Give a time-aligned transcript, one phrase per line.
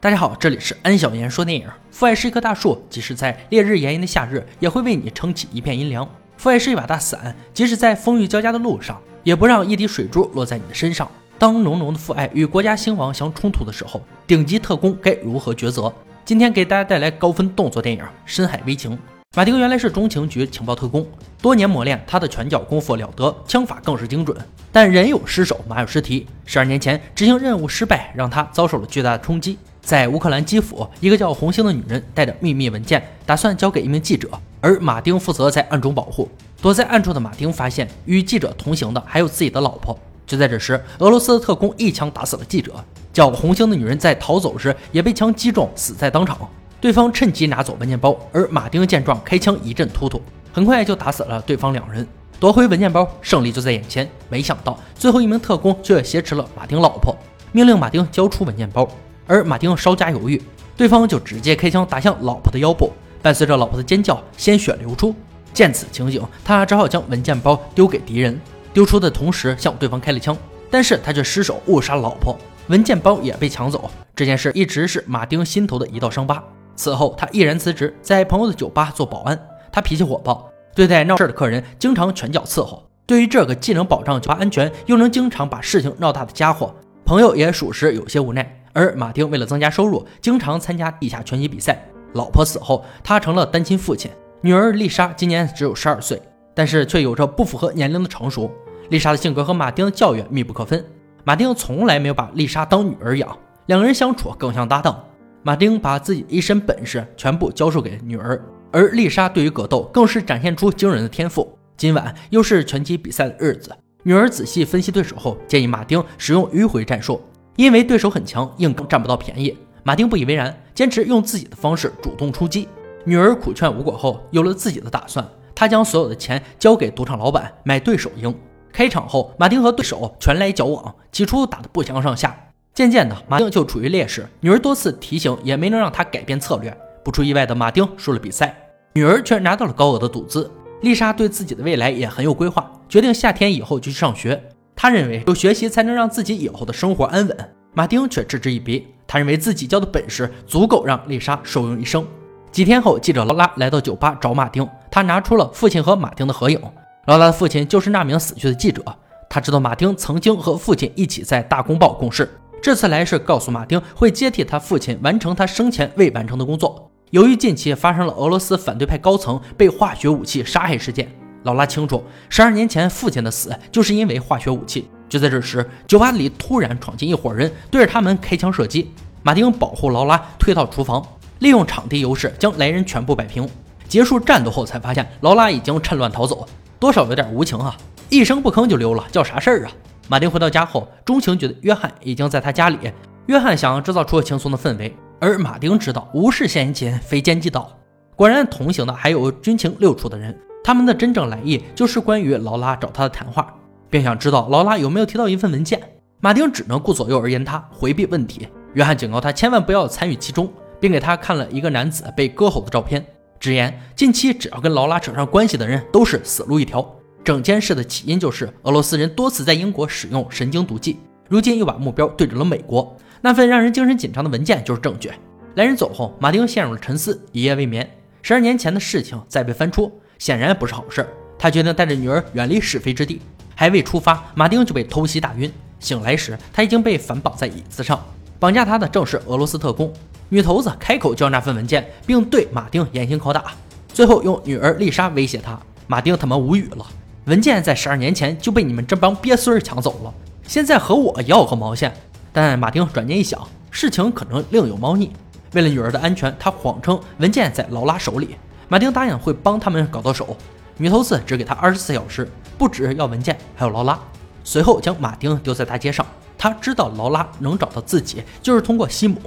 [0.00, 1.66] 大家好，这里是安小言说电影。
[1.90, 6.08] 父爱是一棵大树，即使在烈日炎炎的夏日，也会为你撑起一片阴凉。
[6.36, 11.10] 父爱是一把大伞，即使在风雨交加的路上，也不让一滴水珠落在你的身上。
[11.36, 15.92] 当浓浓的父爱与国家兴亡相冲突的时候，顶级特工该如何抉择？
[16.24, 18.92] 今天给大家带来高分动作电影《深海危情》。
[19.36, 21.04] 马丁原来是中情局情报特工，
[21.42, 24.36] 多年磨练，他的拳脚功夫了得，枪法更是精准。
[24.70, 26.24] 但人有失手，马有失蹄。
[26.46, 29.58] 十二年前执行任务失败，让他遭受了巨大的冲击。
[29.88, 34.28] 在乌克兰基辅，一个叫红星的女人带着秘密文件，打算交给一名记者，
[34.60, 36.28] 而马丁负责在暗中保护。
[36.60, 39.98] 躲在暗处的马丁发现，与记者同行的还有自己的老婆。
[40.26, 42.74] 就在这时，俄罗斯的特工一枪打死了记者。
[43.14, 46.38] 叫红星的女人在逃走时也被枪击中，死在当场。
[46.82, 50.20] 对方趁机拿走文件包，而马丁见状开枪一阵突突，
[50.52, 52.06] 很快就打死了对方两人，
[52.38, 54.06] 夺回文件包，胜利就在眼前。
[54.28, 57.16] 没想到最后一名特工却挟持了马丁老婆，
[57.52, 58.86] 命令马丁交出文件包。
[59.28, 60.42] 而马丁稍加犹豫，
[60.76, 62.92] 对方就直接开枪打向老婆的腰部，
[63.22, 65.14] 伴随着老婆的尖叫，鲜血流出。
[65.52, 68.40] 见此情景，他只好将文件包丢给敌人，
[68.72, 70.36] 丢出的同时向对方开了枪，
[70.70, 72.36] 但是他却失手误杀了老婆，
[72.68, 73.90] 文件包也被抢走。
[74.16, 76.42] 这件事一直是马丁心头的一道伤疤。
[76.76, 79.38] 此后，他毅然辞职，在朋友的酒吧做保安。
[79.72, 82.84] 他脾气火爆，对待闹事的客人经常拳脚伺候。
[83.04, 88.57] 对于这个既能保障酒吧安全，又能经常把事情闹大的家伙，朋友也属实有些无奈。
[88.78, 91.84] 而马丁为了增加收入，经常参加地下拳击比赛。
[92.12, 94.08] 老婆死后，他成了单亲父亲。
[94.40, 96.22] 女儿丽莎今年只有十二岁，
[96.54, 98.48] 但是却有着不符合年龄的成熟。
[98.90, 100.84] 丽莎的性格和马丁的教育密不可分。
[101.24, 105.04] 马丁从来没有把丽莎当女儿养，两个人相处更像搭档。
[105.42, 108.40] 马丁把自己一身本事全部教授给女儿，
[108.70, 111.52] 而丽莎对于格斗更是展现出惊人的天赋。
[111.76, 117.20] 今晚又是拳击比赛的日子，女儿仔细分析对手后，建议马丁使用迂回战术。
[117.58, 119.58] 因为对手很强，硬占不到便宜。
[119.82, 122.68] 马丁不以为然，坚持用自己的方式主动出击。
[123.04, 125.26] 女儿苦劝无果后，有了自己的打算。
[125.56, 128.32] 他将所有的钱交给赌场老板，买对手赢。
[128.72, 132.32] 开场后，马丁和对手拳来脚往，起初打得不相上下。
[132.72, 134.28] 渐渐的，马丁就处于劣势。
[134.38, 136.72] 女儿多次提醒，也没能让他改变策略。
[137.04, 138.56] 不出意外的，马丁输了比赛，
[138.92, 140.48] 女儿却拿到了高额的赌资。
[140.82, 144.40] 丽莎对自己的未来也很有规划，决定夏天以后就去上学。
[144.76, 147.36] 她认为有学习才能让自己以后的生活安稳，
[147.74, 148.86] 马丁却嗤之以鼻。
[149.06, 152.06] 他认为自己教的本事足够让丽莎受用一生。
[152.52, 156.60] 几天后，记者劳拉来到酒吧找马丁，他拿出了父亲和马丁的合影。
[157.06, 158.82] 劳拉的父亲就是那名死去的记者，
[159.30, 162.28] 他知道马丁曾经和父亲一起在《大公报》共事，
[162.60, 166.90] 这次来是告诉马丁会接替他父亲完成他生前未完成的工作。
[167.10, 171.10] 由于近期发生了俄罗斯反对派高层被化学武器杀害事件。
[171.44, 174.90] 劳拉清楚，十二年前父亲的死就是因为化学武器。
[175.08, 178.92] 就在这时，酒吧里突然闯进一伙人，对着他们开枪射击。
[179.22, 181.04] 马丁保护劳拉退到厨房，
[181.40, 183.48] 利用场地优势将来人全部摆平。
[183.88, 186.46] 结束战斗后，才发现劳拉已经趁乱逃走，
[186.78, 187.76] 多少有点无情啊！
[188.10, 189.72] 一声不吭就溜了，叫啥事儿啊？
[190.08, 192.78] 马丁回到家后，中情局的约翰已经在他家里。
[193.26, 197.70] 约翰想要制造出轻松的氛围，而马丁知道无事献殷勤，非奸即盗。
[198.14, 200.36] 果然，同行的还有军情六处的人。
[200.64, 203.54] 他们的真正来意就是关于劳拉找他的谈话，
[203.90, 205.80] 并想知道劳拉有没有提到一份文件。
[206.20, 208.48] 马丁只能顾左右而言他，回避问题。
[208.74, 213.04] 约翰警告他千万不要参与其中，并给他看了一个男子被割喉的照片，
[213.38, 216.94] 直言近期只要跟劳拉扯上关系的人都是死路一条。
[217.24, 222.96] 整件事的起因就是俄罗斯人多次在英国使用神经毒剂，如今又把目标对准了美国。
[223.20, 225.10] 那份让人精神紧张的文件就是证据。
[225.54, 227.88] 来人走后，马丁陷入了沉思，一夜未眠。
[228.22, 229.92] 十二年前的事情再被翻出。
[230.18, 231.06] 显然不是好事，
[231.38, 233.20] 他决定带着女儿远离是非之地。
[233.60, 235.52] 还未出发，马丁就被偷袭打晕。
[235.80, 238.00] 醒来时，他已经被反绑在椅子上。
[238.38, 239.92] 绑架他的正是俄罗斯特工。
[240.28, 243.46] 女头子开口就要那份文件，并对马丁严刑拷打，
[243.92, 245.58] 最后用女儿丽莎威胁他。
[245.88, 246.86] 马丁他妈无语了。
[247.24, 250.14] 文件在十二年前就被你们这帮鳖孙儿抢走了，
[250.46, 251.92] 现在和我要个毛线？
[252.32, 255.10] 但马丁转念一想，事情可能另有猫腻。
[255.52, 258.36] 为了女儿的安全，他谎称文件在劳拉手里。
[258.68, 260.36] 马丁答应会帮他们搞到手，
[260.76, 263.98] 女头子只给他二十四小时，不只要文件，还有劳拉。
[264.42, 266.04] 随后将马丁丢在大街上。
[266.36, 269.18] 他知道劳拉能找到自己，就是通过西姆，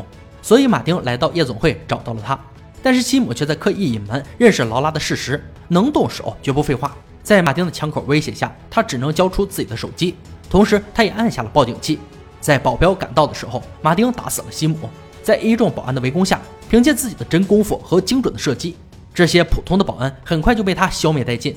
[0.42, 2.39] 所以马丁来到夜总会找到了他。
[2.81, 6.95] 但是西姆却在刻意隐瞒认识劳拉的事实，能动手绝不废话。
[7.22, 10.16] 在马丁的枪口威胁下，他只能交出自己的手机，
[10.50, 12.00] 同时他也按下了报警器。
[12.39, 14.77] 在保镖赶到的时候，马丁打死了西姆。
[15.22, 16.39] 在一众保安的围攻下，
[16.69, 18.77] 凭借自己的真功夫和精准的射击。
[19.13, 21.54] 这些普通的保安很快就被他消灭殆尽。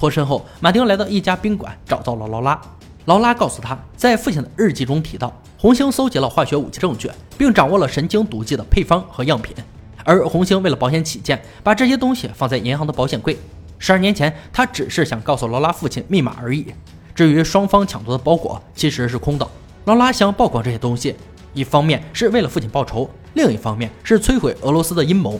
[0.00, 2.58] 脱身后，马丁来到一家宾馆，找到了劳拉。
[3.04, 9.54] 劳拉告诉他，在父亲的日记中提到，红星搜集了化学武器证据，并掌握了神经毒剂的配方和样品。
[10.02, 13.36] 而红星为了保险起见，把这些东西放在银行的保险柜。
[13.78, 16.72] 十二年前，他只是想告诉劳拉父亲密码而已。
[17.14, 19.46] 至于双方抢夺的包裹，其实是空的。
[19.84, 21.14] 劳拉想曝光这些东西，
[21.52, 25.38] 一方面是为了父亲报仇，另一方面是摧毁俄罗斯的阴谋。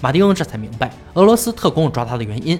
[0.00, 2.58] 马丁这才明白俄罗斯特工抓他的原因。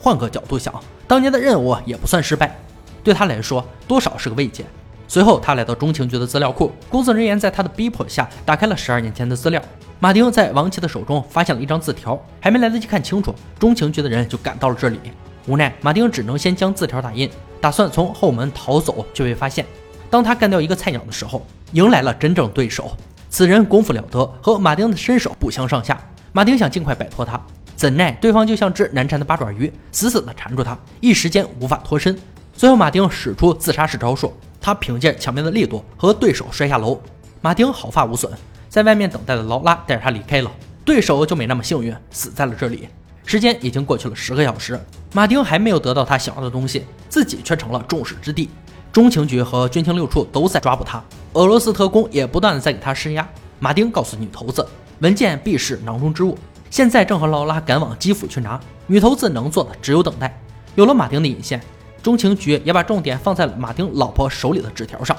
[0.00, 0.72] 换个角度想，
[1.06, 2.58] 当年的任务也不算失败，
[3.04, 4.64] 对他来说多少是个慰藉。
[5.06, 9.60] 随后，他来到中情局的资料库，工作人员在他的逼迫下打开了十二年前的资料。
[9.98, 14.98] 马丁在王琦的手中发现了一张字条，还没来得及看清楚，中情局的人就赶到了这里。
[15.46, 17.28] 无奈，马丁只能先将字条打印，
[17.60, 19.66] 打算从后门逃走，却被发现。
[20.08, 22.90] 当他干掉一个菜鸟的时候，迎来了真正对手。
[23.28, 26.00] 此人功夫了得，和马丁的身手不相上下。
[26.32, 27.40] 马丁想尽快摆脱他，
[27.80, 32.14] 怎奈对方就像只难缠的八爪鱼，死死地缠住他，一时间无法脱身。
[32.52, 34.30] 最后，马丁使出自杀式招数，
[34.60, 37.00] 他凭借墙面的力度和对手摔下楼。
[37.40, 38.30] 马丁毫发无损。
[38.68, 40.52] 在外面等待的劳拉带着他离开了，
[40.84, 42.86] 对手就没那么幸运，死在了这里。
[43.24, 44.78] 时间已经过去了十个小时，
[45.14, 48.46] 马丁还没有得到他想要的东西，自己却成了众矢之的。
[48.92, 51.02] 中情局和军情六处都在抓捕他，
[51.32, 53.26] 俄罗斯特工也不断的在给他施压。
[53.58, 54.66] 马丁告诉女头子，
[54.98, 56.36] 文件必是囊中之物，
[56.70, 58.58] 现在正和劳拉赶往基辅去拿。
[58.86, 60.40] 女头子能做的只有等待。
[60.76, 61.60] 有了马丁的引线，
[62.02, 65.16] 中情局也把重点放在了马丁老婆手里的纸条上，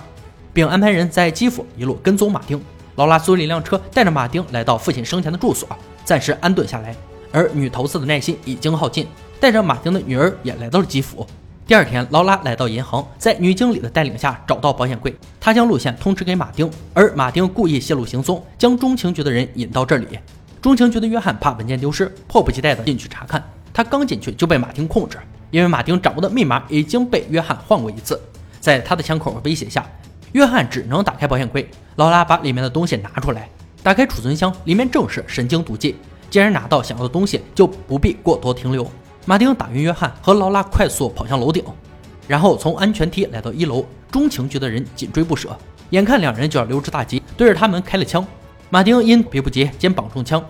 [0.54, 2.60] 并安排人在基辅一路跟踪马丁。
[2.96, 5.68] 劳拉租了一辆车，带着马丁来到父亲生前的住所，
[6.04, 6.96] 暂时安顿下来。
[7.32, 9.08] 而女头子的耐心已经耗尽，
[9.40, 11.26] 带着马丁的女儿也来到了基辅。
[11.66, 20.20] 第二天，劳拉来到银行，在女经理的带领下找到保险柜，她将路线通知给马丁，而马丁故意泄露行踪，将中情局的人引到这里。
[20.62, 23.44] 中情局的约翰怕文件丢失，迫不及待地进去查看。
[23.74, 25.18] 他刚进去就被马丁控制，
[25.50, 28.22] 因为马丁掌握的密码已经被约翰换过一次，
[28.60, 29.84] 在他的枪口威胁下。
[30.34, 33.50] 约翰只能打开保险柜，劳拉把里面的东西拿出来，
[33.82, 35.96] 打开储存箱，里面正是神经毒剂。
[36.30, 38.90] 既然拿到想要的东西，就不必过多停留。
[39.26, 41.64] 马丁打晕约翰，和劳拉快速跑向楼顶，
[42.28, 43.84] 然后从安全梯来到一楼。
[44.12, 45.58] 中情局的人紧追不舍，
[45.90, 48.24] 眼看两人就要溜之大吉，对着他们开了枪。
[48.74, 50.42] 马丁因别不及，肩膀中枪，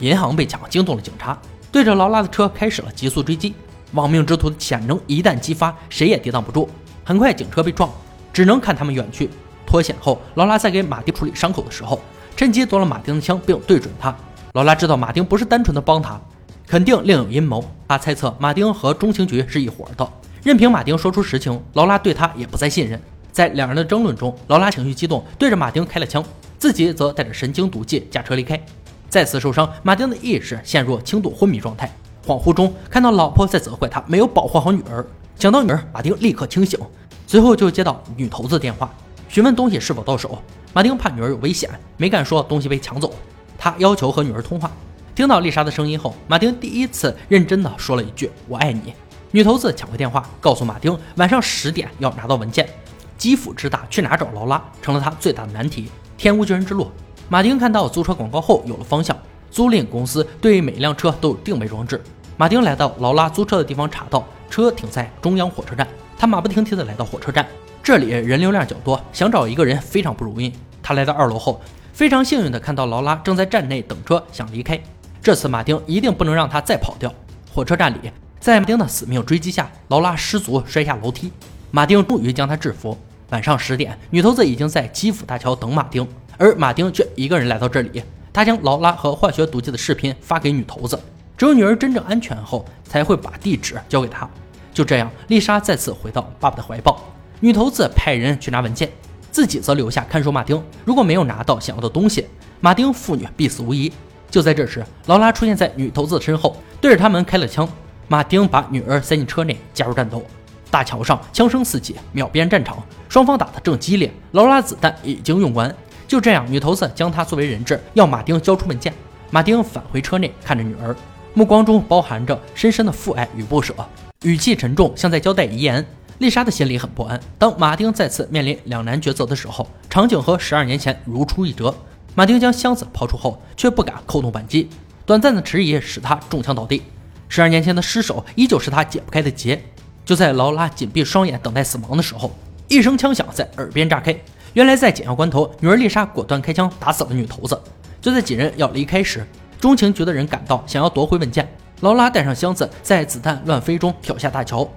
[0.00, 1.40] 银行被抢，惊动了警察，
[1.72, 3.54] 对着劳拉的车开始了急速追击。
[3.94, 6.68] 亡命之徒的潜能一旦激发，谁也抵挡不住。
[7.02, 7.90] 很快，警车被撞。
[8.34, 9.30] 只能看他们远去。
[9.66, 11.98] 脱险后，劳拉在给马丁处理伤口的时候，
[12.36, 14.14] 趁机夺了马丁的枪，并对准他。
[14.52, 16.20] 劳拉知道马丁不是单纯的帮他，
[16.66, 17.64] 肯定另有阴谋。
[17.88, 20.06] 他猜测马丁和中情局是一伙的。
[20.42, 23.00] 任凭马丁说出实情，劳拉对他也不再信任。
[23.32, 26.22] 在两人的争论中，劳拉情绪激动，对着马丁开了枪，
[26.60, 28.60] 自己则带着神经毒剂驾车离开。
[29.08, 31.90] 再次受伤，马丁的意识陷入轻度昏迷状态。
[32.26, 35.04] 恍惚中看到老婆在责怪他没有保护好女儿，
[35.36, 36.78] 想到女儿，马丁立刻清醒。
[37.26, 38.92] 随后就接到女头子电话，
[39.26, 40.38] 询问东西是否到手。
[40.74, 43.10] 马丁怕女儿有危险，没敢说东西被抢走。
[43.56, 44.70] 他要求和女儿通话。
[45.14, 48.92] 听到丽莎的声音后，马丁第一次认真的说了一句“我爱你”。
[49.32, 52.68] 女头子抢回电话，告诉马丁晚上十点要拿到文件。
[53.16, 55.90] 基辅之大，去哪找劳拉成了他最大的难题。
[56.20, 56.90] 天无绝人之路。
[57.30, 59.16] 马丁看到租车广告后有了方向。
[59.50, 61.98] 租赁公司对每辆车都有定位装置。
[62.36, 65.88] 马丁来到劳拉租车的地方，查到车停在中央火车站。
[66.18, 67.46] 他马不停蹄地来到火车站，
[67.82, 70.52] 这里人流量较多，想找一个人非常不容易。
[70.82, 71.58] 他来到二楼后，
[71.94, 74.78] 非常幸运地看到劳拉正在站内等车，想离开。
[75.22, 77.10] 这次马丁一定不能让他再跑掉。
[77.50, 81.32] 火车站里，在马丁的死命追击下，劳拉失足摔下楼梯，
[81.70, 82.94] 马丁终于将他制服。
[83.30, 86.06] 晚上十点，女头子已经在基辅大桥等马丁，
[86.36, 88.02] 而马丁却一个人来到这里。
[88.32, 90.98] 他将劳拉和化学毒剂的视频发给女头子，
[91.36, 94.28] 只有女儿真正安全后，才会把地址交给他。
[94.72, 97.00] 就这样，丽莎再次回到爸爸的怀抱。
[97.40, 98.90] 女头子派人去拿文件，
[99.30, 100.60] 自己则留下看守马丁。
[100.84, 102.26] 如果没有拿到想要的东西，
[102.60, 103.92] 马丁父女必死无疑。
[104.30, 107.68] 就在这时，劳拉出现在女头子的身后，对着他们开了枪。
[108.06, 110.24] 马丁把女儿塞进车内，加入战斗。
[110.70, 114.12] 大桥上枪声四起，秒变战场，双方打得正激烈。
[114.32, 115.74] 劳拉子弹已经用完。
[116.06, 118.92] 就这样，女头子将她作为人质，要马丁交出文件。
[119.30, 120.94] 马丁返回车内，看着女儿，
[121.34, 123.74] 目光中包含着深深的父爱与不舍。
[124.22, 125.84] 语气沉重，像在交代遗言。
[126.18, 127.18] 丽莎的心里很不安。
[127.38, 131.74] 当马丁再次面临两难抉择的时候，场景和十二年前如出一辙。
[132.14, 134.68] 马丁将箱子抛出后，却不敢扣动扳机，
[135.06, 136.82] 短暂的迟疑使他中枪倒地。
[137.28, 139.62] 十二年前的失手依旧是他解不开的结。
[140.04, 142.30] 就在劳拉紧闭双眼等待死亡的时候，
[142.68, 144.14] 一声枪响在耳边炸开。
[144.54, 147.60] 原来在紧要关头，女儿丽莎果断开枪打死了女头子。
[148.00, 149.26] 就在几人要离开时，
[149.60, 151.48] 中情局的人赶到，想要夺回文件。
[151.82, 154.68] 劳拉带上箱子，在子弹乱飞中跳下大桥，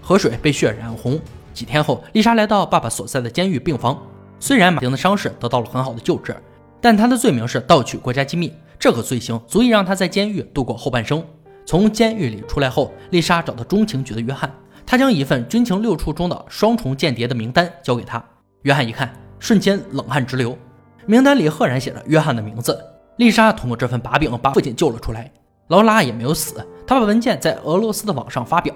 [0.00, 1.20] 河水被血染红。
[1.54, 4.00] 几天后，丽莎来到爸爸所在的监狱病房，
[4.38, 6.36] 虽然马丁的伤势得到了很好的救治，
[6.80, 11.24] 但他的罪名是盗取国家机密，这个罪行足以让他在监狱度过后半生。
[11.66, 14.50] 从监狱里出来后，丽莎找到中情局的约翰，
[14.90, 18.20] 他将一份军情六处中的双重间谍的名单交给他。
[18.62, 20.58] 约翰一看，瞬间冷汗直流。
[21.06, 22.76] 名单里赫然写着约翰的名字。
[23.18, 25.30] 丽莎通过这份把柄把父亲救了出来。
[25.68, 28.74] 劳拉也没有死，她把文件在俄罗斯的网上发表，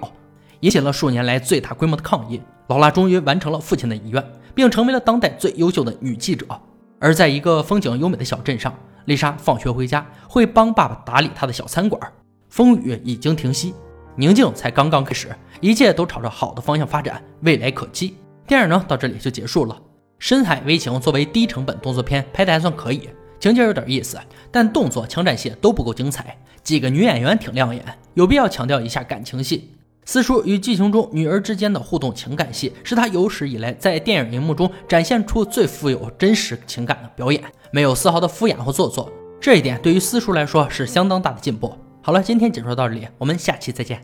[0.61, 2.41] 引起了数年来最大规模的抗议。
[2.67, 6.45] 劳拉终于完成了父亲的遗愿，并成为了当代最优秀的女记者。
[6.97, 12.01] 而在一个风景优美的小镇上，丽莎放学回家会帮爸爸打理他的小餐馆。
[12.47, 13.73] 风雨已经停息，
[14.17, 18.15] 宁静才刚刚开始，一切都朝着好的方向发展，未来可期。
[18.47, 19.77] 电影呢，到这里就结束了。
[20.19, 24.17] 深海危情作为低成本动作片，拍的还算可以，情节有点意思，
[24.51, 26.37] 但动作、枪战戏都不够精彩。
[26.63, 29.71] 几个女演员挺亮眼，有必要强调一下感情戏。
[30.05, 39.11] 四叔与剧情中女儿之间的互动情感戏，是他有史以来在电影荧幕中展现出最富有真实情感的表演，没有丝毫的敷衍或做作。
[39.41, 41.75] 这一点对于四叔来说是相当大的进步。
[42.01, 43.99] 好了，今天解说到这里，我们下期再见。